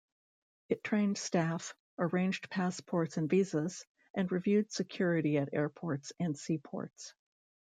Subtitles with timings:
[0.69, 3.85] It trained staff, arranged passports and visas,
[4.15, 7.13] and reviewed security at airports and seaports.